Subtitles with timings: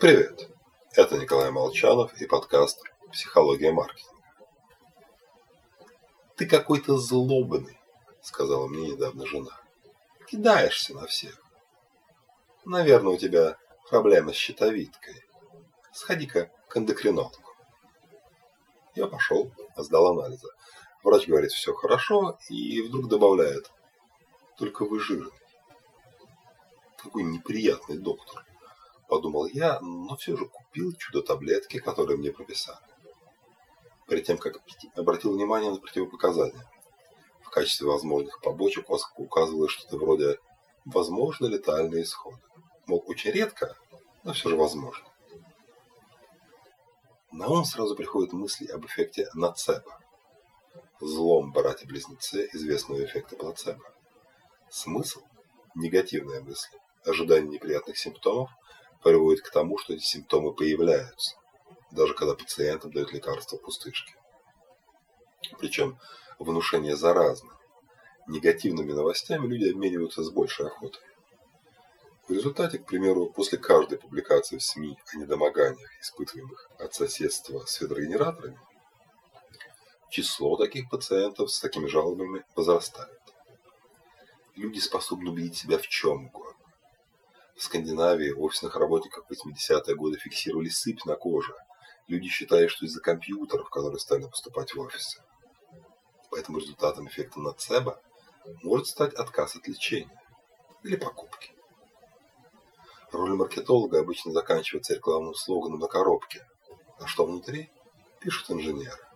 [0.00, 0.48] Привет!
[0.94, 4.22] Это Николай Молчанов и подкаст «Психология маркетинга».
[6.36, 7.78] «Ты какой-то злобный»,—
[8.22, 9.60] сказала мне недавно жена.
[10.26, 11.38] «Кидаешься на всех.
[12.64, 13.58] Наверное, у тебя
[13.90, 15.22] проблемы с щитовидкой.
[15.92, 17.54] Сходи-ка к эндокринологу».
[18.94, 20.48] Я пошел, сдал анализы.
[21.04, 23.70] Врач говорит, все хорошо, и вдруг добавляет,
[24.56, 25.38] только вы жирный.
[26.96, 28.46] Какой неприятный доктор
[29.10, 32.78] подумал я, но все же купил чудо-таблетки, которые мне прописали.
[34.08, 36.64] Перед тем, как пить, обратил внимание на противопоказания.
[37.42, 40.38] В качестве возможных побочек указывалось что-то вроде
[40.84, 42.36] «возможно летальный исход».
[42.86, 43.76] Мол, очень редко,
[44.22, 45.06] но все же возможно.
[47.32, 49.98] На ум сразу приходят мысли об эффекте нацебо.
[51.00, 53.82] Злом братья-близнецы известного эффекта плацебо.
[54.68, 55.20] Смысл–
[55.74, 58.50] негативная мысль, ожидание неприятных симптомов
[59.02, 61.36] приводит к тому, что эти симптомы появляются,
[61.90, 64.14] даже когда пациентам дают лекарства пустышки.
[65.58, 65.98] Причем
[66.38, 67.56] внушение заразно.
[68.26, 71.02] Негативными новостями люди обмениваются с большей охотой.
[72.28, 77.80] В результате, к примеру, после каждой публикации в СМИ о недомоганиях, испытываемых от соседства с
[77.80, 78.60] ветрогенераторами,
[80.10, 83.18] число таких пациентов с такими жалобами возрастает.
[84.54, 86.39] Люди способны убедить себя в чем угодно
[87.60, 91.54] в Скандинавии офисных работников в 80-е годы фиксировали сыпь на коже.
[92.08, 95.22] Люди считали, что из-за компьютеров, которые стали поступать в офисы.
[96.30, 98.00] Поэтому результатом эффекта нацебо
[98.62, 100.22] может стать отказ от лечения
[100.84, 101.52] или покупки.
[103.12, 106.46] Роль маркетолога обычно заканчивается рекламным слоганом на коробке.
[106.98, 107.70] А что внутри?
[108.20, 109.06] Пишут инженеры.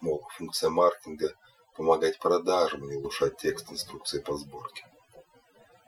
[0.00, 1.32] Мол, функция маркетинга–
[1.76, 4.84] помогать продажам, а улучшать текст инструкции по сборке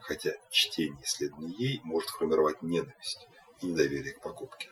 [0.07, 3.27] хотя чтение исследований ей может формировать ненависть
[3.61, 4.71] и недоверие к покупке.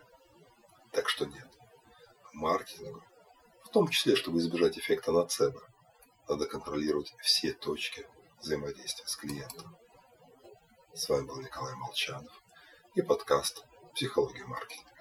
[0.92, 1.48] Так что нет.
[2.32, 3.02] Маркетингу,
[3.64, 5.60] в том числе, чтобы избежать эффекта нацебо,
[6.28, 8.06] надо контролировать все точки
[8.40, 9.76] взаимодействия с клиентом.
[10.92, 12.32] С вами был Николай Молчанов
[12.94, 14.93] и подкаст «Психология маркетинга».